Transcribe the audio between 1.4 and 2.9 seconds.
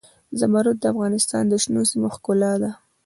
د شنو سیمو ښکلا ده.